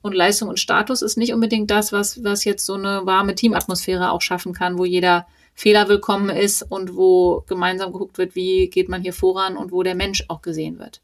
Und 0.00 0.14
Leistung 0.14 0.48
und 0.48 0.60
Status 0.60 1.02
ist 1.02 1.16
nicht 1.16 1.32
unbedingt 1.32 1.70
das, 1.70 1.92
was, 1.92 2.22
was 2.22 2.44
jetzt 2.44 2.64
so 2.64 2.74
eine 2.74 3.04
warme 3.04 3.34
Teamatmosphäre 3.34 4.12
auch 4.12 4.22
schaffen 4.22 4.52
kann, 4.52 4.78
wo 4.78 4.84
jeder 4.84 5.26
Fehler 5.54 5.88
willkommen 5.88 6.30
ist 6.30 6.62
und 6.62 6.94
wo 6.94 7.44
gemeinsam 7.48 7.92
geguckt 7.92 8.16
wird, 8.16 8.36
wie 8.36 8.68
geht 8.68 8.88
man 8.88 9.02
hier 9.02 9.12
voran 9.12 9.56
und 9.56 9.72
wo 9.72 9.82
der 9.82 9.96
Mensch 9.96 10.24
auch 10.28 10.40
gesehen 10.40 10.78
wird. 10.78 11.00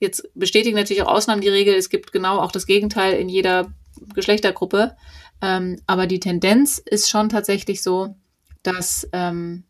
Jetzt 0.00 0.28
bestätigen 0.34 0.76
natürlich 0.76 1.02
auch 1.02 1.12
Ausnahmen 1.12 1.40
die 1.40 1.48
Regel, 1.48 1.74
es 1.74 1.88
gibt 1.88 2.12
genau 2.12 2.40
auch 2.40 2.52
das 2.52 2.66
Gegenteil 2.66 3.14
in 3.14 3.28
jeder 3.28 3.72
Geschlechtergruppe. 4.14 4.96
Ähm, 5.40 5.80
aber 5.86 6.06
die 6.06 6.20
Tendenz 6.20 6.78
ist 6.78 7.08
schon 7.08 7.28
tatsächlich 7.28 7.82
so, 7.82 8.16
dass 8.62 9.08
ähm, 9.12 9.64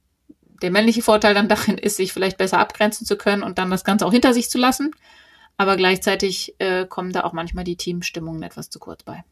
der 0.62 0.70
männliche 0.70 1.02
Vorteil 1.02 1.34
dann 1.34 1.48
darin 1.48 1.78
ist, 1.78 1.96
sich 1.96 2.12
vielleicht 2.12 2.38
besser 2.38 2.58
abgrenzen 2.58 3.06
zu 3.06 3.16
können 3.16 3.42
und 3.42 3.58
dann 3.58 3.70
das 3.70 3.84
Ganze 3.84 4.06
auch 4.06 4.12
hinter 4.12 4.34
sich 4.34 4.50
zu 4.50 4.58
lassen. 4.58 4.92
Aber 5.56 5.76
gleichzeitig 5.76 6.54
äh, 6.58 6.86
kommen 6.86 7.12
da 7.12 7.24
auch 7.24 7.32
manchmal 7.32 7.64
die 7.64 7.76
Teamstimmungen 7.76 8.42
etwas 8.42 8.68
zu 8.70 8.78
kurz 8.78 9.02
bei. 9.02 9.24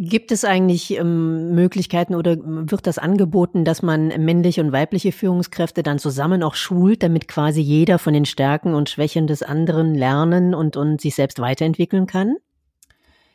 Gibt 0.00 0.30
es 0.30 0.44
eigentlich 0.44 0.96
ähm, 0.96 1.56
Möglichkeiten 1.56 2.14
oder 2.14 2.36
wird 2.38 2.86
das 2.86 2.98
angeboten, 2.98 3.64
dass 3.64 3.82
man 3.82 4.08
männliche 4.24 4.60
und 4.60 4.70
weibliche 4.70 5.10
Führungskräfte 5.10 5.82
dann 5.82 5.98
zusammen 5.98 6.44
auch 6.44 6.54
schult, 6.54 7.02
damit 7.02 7.26
quasi 7.26 7.60
jeder 7.60 7.98
von 7.98 8.14
den 8.14 8.24
Stärken 8.24 8.74
und 8.74 8.88
Schwächen 8.88 9.26
des 9.26 9.42
anderen 9.42 9.96
lernen 9.96 10.54
und, 10.54 10.76
und 10.76 11.00
sich 11.00 11.16
selbst 11.16 11.40
weiterentwickeln 11.40 12.06
kann? 12.06 12.36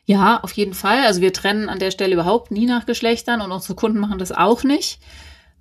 Ja, 0.06 0.40
auf 0.42 0.52
jeden 0.52 0.72
Fall. 0.72 1.00
Also 1.04 1.20
wir 1.20 1.34
trennen 1.34 1.68
an 1.68 1.78
der 1.78 1.90
Stelle 1.90 2.14
überhaupt 2.14 2.50
nie 2.50 2.64
nach 2.66 2.86
Geschlechtern 2.86 3.42
und 3.42 3.52
unsere 3.52 3.74
Kunden 3.74 3.98
machen 3.98 4.18
das 4.18 4.32
auch 4.32 4.64
nicht. 4.64 5.00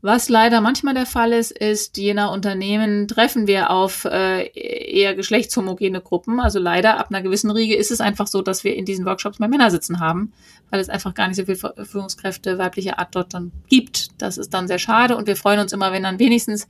Was 0.05 0.27
leider 0.27 0.59
manchmal 0.59 0.93
der 0.93 1.05
Fall 1.05 1.31
ist, 1.31 1.51
ist, 1.51 1.95
je 1.95 2.13
nach 2.13 2.33
Unternehmen 2.33 3.07
treffen 3.07 3.47
wir 3.47 3.69
auf 3.69 4.03
äh, 4.03 4.49
eher 4.49 5.15
geschlechtshomogene 5.15 6.01
Gruppen. 6.01 6.41
Also 6.41 6.59
leider 6.59 6.99
ab 6.99 7.07
einer 7.09 7.21
gewissen 7.21 7.49
Riege 7.49 7.77
ist 7.77 7.89
es 7.89 8.01
einfach 8.01 8.27
so, 8.27 8.41
dass 8.41 8.65
wir 8.65 8.75
in 8.75 8.83
diesen 8.83 9.05
Workshops 9.05 9.39
mehr 9.39 9.47
Männer 9.47 9.71
sitzen 9.71 10.01
haben, 10.01 10.33
weil 10.69 10.81
es 10.81 10.89
einfach 10.89 11.13
gar 11.13 11.29
nicht 11.29 11.37
so 11.37 11.45
viele 11.45 11.85
Führungskräfte 11.85 12.57
weiblicher 12.57 12.99
Art 12.99 13.15
dort 13.15 13.33
dann 13.33 13.53
gibt. 13.69 14.21
Das 14.21 14.37
ist 14.37 14.53
dann 14.53 14.67
sehr 14.67 14.77
schade 14.77 15.15
und 15.15 15.25
wir 15.25 15.37
freuen 15.37 15.61
uns 15.61 15.71
immer, 15.71 15.93
wenn 15.93 16.03
dann 16.03 16.19
wenigstens 16.19 16.67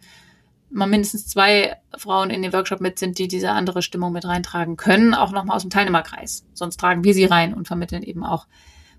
mal 0.69 0.85
mindestens 0.85 1.25
zwei 1.25 1.75
Frauen 1.97 2.29
in 2.29 2.43
den 2.43 2.53
Workshop 2.53 2.81
mit 2.81 2.99
sind, 2.99 3.17
die 3.17 3.27
diese 3.27 3.49
andere 3.49 3.81
Stimmung 3.81 4.13
mit 4.13 4.25
reintragen 4.25 4.77
können, 4.77 5.15
auch 5.15 5.31
nochmal 5.31 5.55
aus 5.55 5.63
dem 5.63 5.71
Teilnehmerkreis. 5.71 6.45
Sonst 6.53 6.79
tragen 6.79 7.03
wir 7.03 7.15
sie 7.15 7.25
rein 7.25 7.55
und 7.55 7.67
vermitteln 7.67 8.03
eben 8.03 8.23
auch, 8.23 8.45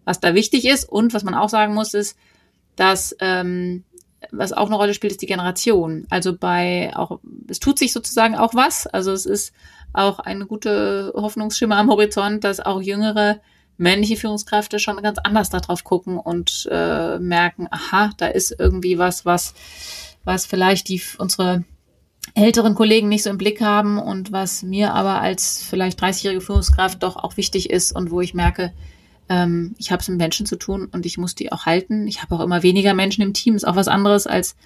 was 0.05 0.19
da 0.19 0.35
wichtig 0.35 0.65
ist. 0.65 0.89
Und 0.89 1.15
was 1.15 1.23
man 1.23 1.35
auch 1.35 1.49
sagen 1.49 1.73
muss, 1.73 1.95
ist, 1.95 2.19
dass 2.75 3.15
ähm, 3.21 3.85
was 4.31 4.53
auch 4.53 4.67
eine 4.67 4.77
Rolle 4.77 4.95
spielt, 4.95 5.13
ist 5.13 5.23
die 5.23 5.27
Generation. 5.27 6.07
Also 6.11 6.37
bei 6.37 6.93
auch, 6.95 7.21
es 7.49 7.61
tut 7.61 7.79
sich 7.79 7.93
sozusagen 7.93 8.35
auch 8.35 8.55
was. 8.55 8.87
Also 8.87 9.13
es 9.13 9.27
ist 9.27 9.53
auch 9.93 10.19
eine 10.19 10.47
gute 10.47 11.13
Hoffnungsschimmer 11.15 11.77
am 11.77 11.91
Horizont, 11.91 12.45
dass 12.45 12.61
auch 12.61 12.83
jüngere 12.83 13.41
männliche 13.77 14.17
Führungskräfte 14.17 14.79
schon 14.79 15.03
ganz 15.03 15.19
anders 15.19 15.51
darauf 15.51 15.85
gucken 15.85 16.19
und 16.19 16.69
äh, 16.71 17.19
merken, 17.19 17.67
aha, 17.71 18.13
da 18.17 18.27
ist 18.27 18.55
irgendwie 18.59 18.99
was, 18.99 19.25
was, 19.25 19.55
was 20.25 20.47
vielleicht 20.47 20.89
die 20.89 21.01
unsere 21.19 21.65
älteren 22.35 22.75
Kollegen 22.75 23.09
nicht 23.09 23.23
so 23.23 23.31
im 23.31 23.39
Blick 23.39 23.61
haben 23.61 23.99
und 23.99 24.33
was 24.33 24.63
mir 24.63 24.95
aber 24.95 25.21
als 25.21 25.63
vielleicht 25.63 26.03
30-jährige 26.03 26.41
Führungskraft 26.41 27.03
doch 27.03 27.17
auch 27.17 27.37
wichtig 27.37 27.71
ist 27.71 27.93
und 27.95 28.11
wo 28.11 28.21
ich 28.21 28.35
merke, 28.35 28.73
ähm, 29.29 29.75
ich 29.79 29.91
habe 29.91 30.01
es 30.01 30.09
mit 30.09 30.19
Menschen 30.19 30.47
zu 30.47 30.57
tun 30.57 30.89
und 30.93 31.07
ich 31.07 31.19
muss 31.19 31.35
die 31.35 31.53
auch 31.53 31.67
halten. 31.67 32.07
Ich 32.07 32.23
habe 32.23 32.35
auch 32.35 32.41
immer 32.41 32.63
weniger 32.63 32.95
Menschen 32.95 33.23
im 33.23 33.33
Team. 33.33 33.55
Ist 33.55 33.67
auch 33.67 33.77
was 33.77 33.89
anderes 33.89 34.27
als 34.27 34.57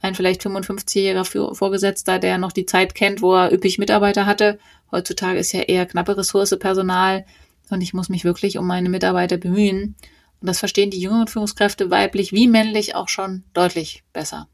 ein 0.00 0.14
vielleicht 0.14 0.42
55-jähriger 0.42 1.54
Vorgesetzter, 1.54 2.18
der 2.18 2.38
noch 2.38 2.52
die 2.52 2.66
Zeit 2.66 2.94
kennt, 2.94 3.20
wo 3.20 3.34
er 3.34 3.52
üppig 3.52 3.78
Mitarbeiter 3.78 4.26
hatte. 4.26 4.58
Heutzutage 4.92 5.38
ist 5.38 5.52
ja 5.52 5.60
eher 5.60 5.86
knappe 5.86 6.16
Ressource 6.16 6.56
Personal 6.58 7.26
und 7.70 7.80
ich 7.80 7.94
muss 7.94 8.08
mich 8.08 8.24
wirklich 8.24 8.58
um 8.58 8.66
meine 8.66 8.88
Mitarbeiter 8.88 9.36
bemühen. 9.36 9.96
Und 10.40 10.46
das 10.46 10.60
verstehen 10.60 10.90
die 10.90 11.00
jüngeren 11.00 11.26
Führungskräfte 11.26 11.90
weiblich 11.90 12.32
wie 12.32 12.46
männlich 12.46 12.94
auch 12.94 13.08
schon 13.08 13.42
deutlich 13.54 14.04
besser 14.12 14.48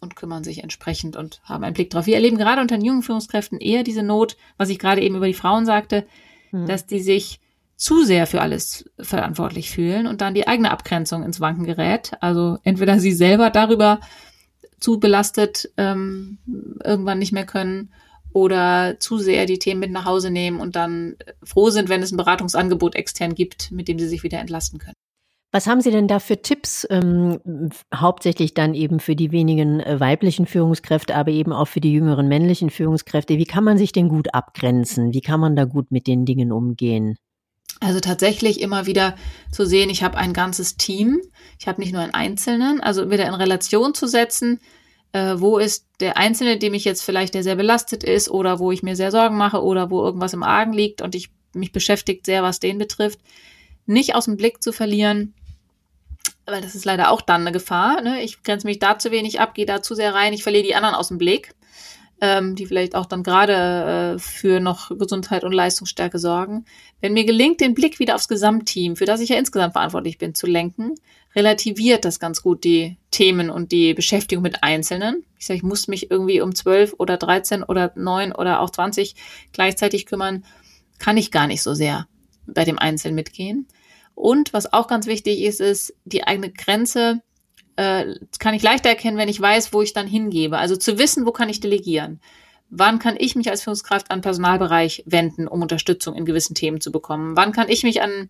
und 0.00 0.16
kümmern 0.16 0.42
sich 0.42 0.62
entsprechend 0.62 1.16
und 1.16 1.40
haben 1.44 1.62
einen 1.62 1.74
Blick 1.74 1.90
drauf. 1.90 2.06
Wir 2.06 2.16
erleben 2.16 2.38
gerade 2.38 2.60
unter 2.60 2.76
den 2.76 2.84
jungen 2.84 3.02
Führungskräften 3.02 3.60
eher 3.60 3.84
diese 3.84 4.02
Not, 4.02 4.36
was 4.56 4.70
ich 4.70 4.78
gerade 4.78 5.02
eben 5.02 5.16
über 5.16 5.26
die 5.26 5.34
Frauen 5.34 5.66
sagte, 5.66 6.06
hm. 6.50 6.66
dass 6.66 6.86
die 6.86 7.00
sich 7.00 7.40
zu 7.82 8.04
sehr 8.04 8.28
für 8.28 8.40
alles 8.40 8.88
verantwortlich 9.00 9.72
fühlen 9.72 10.06
und 10.06 10.20
dann 10.20 10.34
die 10.34 10.46
eigene 10.46 10.70
Abgrenzung 10.70 11.24
ins 11.24 11.40
Wanken 11.40 11.64
gerät. 11.64 12.12
Also 12.20 12.58
entweder 12.62 13.00
sie 13.00 13.10
selber 13.10 13.50
darüber 13.50 13.98
zu 14.78 15.00
belastet 15.00 15.68
ähm, 15.76 16.38
irgendwann 16.84 17.18
nicht 17.18 17.32
mehr 17.32 17.44
können 17.44 17.92
oder 18.32 19.00
zu 19.00 19.18
sehr 19.18 19.46
die 19.46 19.58
Themen 19.58 19.80
mit 19.80 19.90
nach 19.90 20.04
Hause 20.04 20.30
nehmen 20.30 20.60
und 20.60 20.76
dann 20.76 21.16
froh 21.42 21.70
sind, 21.70 21.88
wenn 21.88 22.04
es 22.04 22.12
ein 22.12 22.18
Beratungsangebot 22.18 22.94
extern 22.94 23.34
gibt, 23.34 23.72
mit 23.72 23.88
dem 23.88 23.98
sie 23.98 24.06
sich 24.06 24.22
wieder 24.22 24.38
entlasten 24.38 24.78
können. 24.78 24.94
Was 25.50 25.66
haben 25.66 25.80
Sie 25.80 25.90
denn 25.90 26.06
da 26.06 26.20
für 26.20 26.40
Tipps, 26.40 26.86
ähm, 26.88 27.40
hauptsächlich 27.92 28.54
dann 28.54 28.74
eben 28.74 29.00
für 29.00 29.16
die 29.16 29.32
wenigen 29.32 29.80
äh, 29.80 29.98
weiblichen 29.98 30.46
Führungskräfte, 30.46 31.16
aber 31.16 31.32
eben 31.32 31.52
auch 31.52 31.66
für 31.66 31.80
die 31.80 31.92
jüngeren 31.92 32.28
männlichen 32.28 32.70
Führungskräfte? 32.70 33.38
Wie 33.38 33.44
kann 33.44 33.64
man 33.64 33.76
sich 33.76 33.90
denn 33.90 34.08
gut 34.08 34.32
abgrenzen? 34.34 35.12
Wie 35.12 35.20
kann 35.20 35.40
man 35.40 35.56
da 35.56 35.64
gut 35.64 35.90
mit 35.90 36.06
den 36.06 36.24
Dingen 36.24 36.52
umgehen? 36.52 37.16
Also 37.82 37.98
tatsächlich 37.98 38.60
immer 38.60 38.86
wieder 38.86 39.16
zu 39.50 39.66
sehen, 39.66 39.90
ich 39.90 40.04
habe 40.04 40.16
ein 40.16 40.32
ganzes 40.32 40.76
Team, 40.76 41.20
ich 41.58 41.66
habe 41.66 41.80
nicht 41.80 41.92
nur 41.92 42.00
einen 42.00 42.14
Einzelnen, 42.14 42.80
also 42.80 43.10
wieder 43.10 43.26
in 43.26 43.34
Relation 43.34 43.92
zu 43.92 44.06
setzen, 44.06 44.60
äh, 45.12 45.34
wo 45.38 45.58
ist 45.58 45.86
der 45.98 46.16
Einzelne, 46.16 46.58
dem 46.58 46.74
ich 46.74 46.84
jetzt 46.84 47.02
vielleicht, 47.02 47.34
der 47.34 47.42
sehr 47.42 47.56
belastet 47.56 48.04
ist 48.04 48.30
oder 48.30 48.60
wo 48.60 48.70
ich 48.70 48.84
mir 48.84 48.94
sehr 48.94 49.10
Sorgen 49.10 49.36
mache 49.36 49.62
oder 49.62 49.90
wo 49.90 50.04
irgendwas 50.04 50.32
im 50.32 50.44
Argen 50.44 50.72
liegt 50.72 51.02
und 51.02 51.16
ich 51.16 51.30
mich 51.54 51.72
beschäftigt 51.72 52.24
sehr, 52.24 52.44
was 52.44 52.60
den 52.60 52.78
betrifft, 52.78 53.18
nicht 53.84 54.14
aus 54.14 54.26
dem 54.26 54.36
Blick 54.36 54.62
zu 54.62 54.72
verlieren, 54.72 55.34
weil 56.46 56.62
das 56.62 56.76
ist 56.76 56.84
leider 56.84 57.10
auch 57.10 57.20
dann 57.20 57.40
eine 57.40 57.52
Gefahr. 57.52 58.00
Ne? 58.00 58.22
Ich 58.22 58.44
grenze 58.44 58.68
mich 58.68 58.78
da 58.78 58.96
zu 58.96 59.10
wenig 59.10 59.40
ab, 59.40 59.54
gehe 59.54 59.66
da 59.66 59.82
zu 59.82 59.96
sehr 59.96 60.14
rein, 60.14 60.32
ich 60.32 60.44
verliere 60.44 60.64
die 60.64 60.76
anderen 60.76 60.94
aus 60.94 61.08
dem 61.08 61.18
Blick 61.18 61.52
ähm, 62.22 62.54
die 62.54 62.66
vielleicht 62.66 62.94
auch 62.94 63.06
dann 63.06 63.24
gerade 63.24 64.14
äh, 64.14 64.18
für 64.20 64.60
noch 64.60 64.96
Gesundheit 64.96 65.42
und 65.42 65.50
Leistungsstärke 65.52 66.20
sorgen. 66.20 66.64
Wenn 67.00 67.14
mir 67.14 67.24
gelingt, 67.24 67.60
den 67.60 67.74
Blick 67.74 67.98
wieder 67.98 68.14
aufs 68.14 68.28
Gesamtteam, 68.28 68.94
für 68.94 69.06
das 69.06 69.20
ich 69.20 69.30
ja 69.30 69.36
insgesamt 69.36 69.72
verantwortlich 69.72 70.18
bin, 70.18 70.32
zu 70.32 70.46
lenken, 70.46 70.94
relativiert 71.34 72.04
das 72.04 72.20
ganz 72.20 72.40
gut 72.40 72.62
die 72.62 72.96
Themen 73.10 73.50
und 73.50 73.72
die 73.72 73.92
Beschäftigung 73.92 74.42
mit 74.42 74.62
Einzelnen. 74.62 75.24
Ich 75.36 75.46
sage, 75.46 75.56
ich 75.56 75.64
muss 75.64 75.88
mich 75.88 76.12
irgendwie 76.12 76.40
um 76.40 76.54
zwölf 76.54 76.94
oder 76.96 77.16
dreizehn 77.16 77.64
oder 77.64 77.90
neun 77.96 78.30
oder 78.30 78.60
auch 78.60 78.70
zwanzig 78.70 79.16
gleichzeitig 79.52 80.06
kümmern, 80.06 80.44
kann 81.00 81.16
ich 81.16 81.32
gar 81.32 81.48
nicht 81.48 81.62
so 81.62 81.74
sehr 81.74 82.06
bei 82.46 82.64
dem 82.64 82.78
Einzelnen 82.78 83.16
mitgehen. 83.16 83.66
Und 84.14 84.52
was 84.52 84.72
auch 84.72 84.86
ganz 84.86 85.06
wichtig 85.06 85.40
ist, 85.40 85.60
ist 85.60 85.94
die 86.04 86.24
eigene 86.24 86.52
Grenze 86.52 87.20
äh, 87.76 88.14
kann 88.38 88.54
ich 88.54 88.62
leichter 88.62 88.88
erkennen, 88.88 89.16
wenn 89.16 89.28
ich 89.28 89.40
weiß, 89.40 89.72
wo 89.72 89.82
ich 89.82 89.92
dann 89.92 90.06
hingebe. 90.06 90.58
Also 90.58 90.76
zu 90.76 90.98
wissen, 90.98 91.26
wo 91.26 91.32
kann 91.32 91.48
ich 91.48 91.60
delegieren. 91.60 92.20
Wann 92.70 92.98
kann 92.98 93.16
ich 93.18 93.36
mich 93.36 93.50
als 93.50 93.62
Führungskraft 93.62 94.10
an 94.10 94.22
Personalbereich 94.22 95.02
wenden, 95.06 95.46
um 95.46 95.60
Unterstützung 95.60 96.14
in 96.14 96.24
gewissen 96.24 96.54
Themen 96.54 96.80
zu 96.80 96.90
bekommen? 96.90 97.36
Wann 97.36 97.52
kann 97.52 97.68
ich 97.68 97.82
mich 97.82 98.00
an 98.00 98.28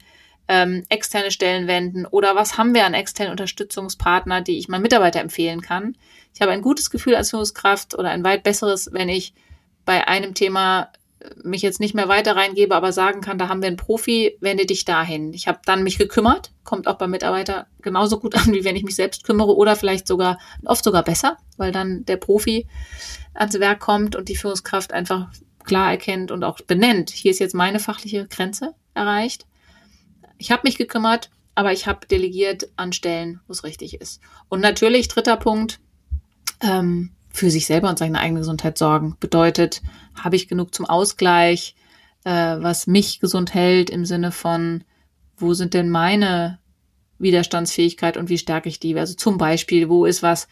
ähm, 0.49 0.83
externe 0.89 1.31
Stellen 1.31 1.69
wenden? 1.69 2.07
Oder 2.07 2.35
was 2.35 2.59
haben 2.59 2.75
wir 2.75 2.85
an 2.85 2.95
externen 2.95 3.31
Unterstützungspartner, 3.31 4.41
die 4.41 4.59
ich 4.59 4.69
meinen 4.69 4.83
Mitarbeiter 4.83 5.21
empfehlen 5.21 5.61
kann? 5.61 5.97
Ich 6.35 6.43
habe 6.43 6.53
ein 6.53 6.63
gutes 6.63 6.91
Gefühl 6.91 7.15
als 7.15 7.31
Führungskraft 7.31 7.97
oder 7.97 8.11
ein 8.11 8.25
weit 8.25 8.43
besseres, 8.43 8.91
wenn 8.93 9.09
ich 9.09 9.33
bei 9.85 10.09
einem 10.09 10.35
Thema 10.35 10.91
mich 11.43 11.63
jetzt 11.63 11.81
nicht 11.81 11.95
mehr 11.95 12.09
weiter 12.09 12.37
reingebe, 12.37 12.75
aber 12.75 12.93
sagen 12.93 13.21
kann, 13.21 13.39
da 13.39 13.49
haben 13.49 13.63
wir 13.63 13.69
einen 13.69 13.77
Profi, 13.77 14.37
wende 14.41 14.67
dich 14.67 14.85
dahin. 14.85 15.33
Ich 15.33 15.49
habe 15.49 15.61
dann 15.65 15.83
mich 15.83 15.99
gekümmert, 15.99 16.53
kommt 16.65 16.87
auch 16.87 16.97
beim 16.97 17.11
Mitarbeiter 17.11 17.67
genauso 17.81 18.19
gut 18.19 18.35
an, 18.37 18.53
wie 18.53 18.65
wenn 18.65 18.77
ich 18.77 18.85
mich 18.85 18.97
selbst 18.97 19.25
kümmere 19.25 19.57
oder 19.57 19.77
vielleicht 19.77 20.07
sogar, 20.07 20.39
oft 20.65 20.85
sogar 20.85 21.03
besser, 21.03 21.37
weil 21.57 21.73
dann 21.73 22.05
der 22.05 22.17
Profi 22.17 22.67
ans 23.35 23.59
Werk 23.59 23.81
kommt 23.81 24.17
und 24.17 24.29
die 24.29 24.37
Führungskraft 24.37 24.93
einfach 24.93 25.29
klar 25.65 25.91
erkennt 25.91 26.31
und 26.31 26.45
auch 26.45 26.61
benennt, 26.61 27.11
hier 27.11 27.31
ist 27.31 27.39
jetzt 27.39 27.55
meine 27.55 27.79
fachliche 27.79 28.27
Grenze 28.27 28.75
erreicht. 28.95 29.47
Ich 30.39 30.51
habe 30.51 30.63
mich 30.65 30.77
gekümmert, 30.77 31.31
aber 31.55 31.73
ich 31.73 31.87
habe 31.87 32.07
delegiert 32.07 32.69
an 32.77 32.93
Stellen, 32.93 33.41
wo 33.47 33.53
es 33.53 33.65
richtig 33.65 34.01
ist. 34.01 34.21
Und 34.49 34.61
natürlich, 34.61 35.09
dritter 35.09 35.37
Punkt, 35.37 35.81
ähm, 36.61 37.11
für 37.33 37.51
sich 37.51 37.67
selber 37.67 37.89
und 37.89 37.99
seine 37.99 38.19
eigene 38.19 38.41
Gesundheit 38.41 38.79
sorgen. 38.79 39.17
Bedeutet, 39.21 39.83
habe 40.15 40.37
ich 40.37 40.49
genug 40.49 40.75
zum 40.75 40.87
Ausgleich, 40.87 41.75
äh, 42.25 42.31
was 42.31 42.87
mich 42.87 43.21
gesund 43.21 43.55
hält 43.55 43.91
im 43.91 44.05
Sinne 44.05 44.33
von, 44.33 44.85
wo 45.37 45.55
sind 45.55 45.75
denn 45.75 45.91
meine 45.91 46.59
Widerstandsfähigkeit 47.19 48.17
und 48.17 48.29
wie 48.29 48.39
stärke 48.39 48.69
ich 48.69 48.81
die? 48.81 48.99
Also 48.99 49.15
zum 49.15 49.39
Beispiel, 49.39 49.89
wo 49.89 50.05
ist 50.05 50.23
was, 50.23 50.49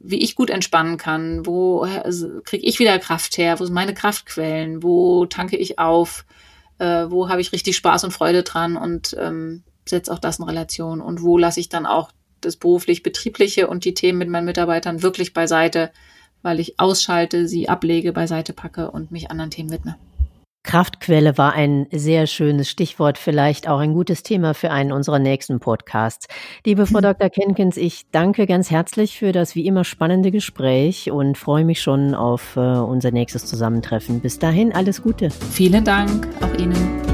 wie 0.00 0.22
ich 0.22 0.34
gut 0.34 0.50
entspannen 0.50 0.96
kann, 0.96 1.46
wo 1.46 1.86
kriege 2.44 2.66
ich 2.66 2.78
wieder 2.78 2.98
Kraft 2.98 3.36
her, 3.38 3.58
wo 3.58 3.64
sind 3.64 3.74
meine 3.74 3.94
Kraftquellen, 3.94 4.82
wo 4.82 5.26
tanke 5.26 5.56
ich 5.56 5.78
auf, 5.78 6.24
äh, 6.78 7.06
wo 7.08 7.28
habe 7.28 7.40
ich 7.40 7.52
richtig 7.52 7.76
Spaß 7.76 8.04
und 8.04 8.12
Freude 8.12 8.42
dran? 8.42 8.76
Und 8.76 9.16
ähm, 9.18 9.64
setze 9.88 10.12
auch 10.12 10.18
das 10.18 10.38
in 10.38 10.44
Relation. 10.44 11.00
Und 11.00 11.22
wo 11.22 11.38
lasse 11.38 11.60
ich 11.60 11.68
dann 11.68 11.86
auch 11.86 12.10
das 12.40 12.56
beruflich-betriebliche 12.56 13.66
und 13.66 13.84
die 13.84 13.94
Themen 13.94 14.18
mit 14.18 14.28
meinen 14.28 14.44
Mitarbeitern 14.44 15.02
wirklich 15.02 15.32
beiseite, 15.32 15.90
weil 16.42 16.60
ich 16.60 16.78
ausschalte, 16.78 17.48
sie 17.48 17.68
ablege, 17.68 18.12
beiseite 18.12 18.52
packe 18.52 18.90
und 18.90 19.10
mich 19.10 19.30
anderen 19.30 19.50
Themen 19.50 19.70
widme. 19.70 19.96
Kraftquelle 20.64 21.38
war 21.38 21.54
ein 21.54 21.86
sehr 21.92 22.26
schönes 22.26 22.68
Stichwort, 22.68 23.16
vielleicht 23.16 23.68
auch 23.68 23.78
ein 23.78 23.94
gutes 23.94 24.22
Thema 24.22 24.52
für 24.52 24.70
einen 24.70 24.92
unserer 24.92 25.18
nächsten 25.18 25.60
Podcasts. 25.60 26.26
Liebe 26.66 26.84
Frau 26.86 27.00
Dr. 27.02 27.30
Kenkins, 27.30 27.78
ich 27.78 28.04
danke 28.10 28.46
ganz 28.46 28.70
herzlich 28.70 29.18
für 29.18 29.32
das 29.32 29.54
wie 29.54 29.66
immer 29.66 29.84
spannende 29.84 30.30
Gespräch 30.30 31.10
und 31.10 31.38
freue 31.38 31.64
mich 31.64 31.80
schon 31.80 32.14
auf 32.14 32.56
äh, 32.56 32.60
unser 32.60 33.12
nächstes 33.12 33.46
Zusammentreffen. 33.46 34.20
Bis 34.20 34.38
dahin 34.38 34.74
alles 34.74 35.02
Gute. 35.02 35.30
Vielen 35.30 35.84
Dank, 35.84 36.28
auch 36.42 36.58
Ihnen. 36.58 37.07